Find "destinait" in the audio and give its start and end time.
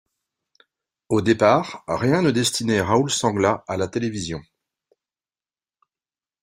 2.31-2.81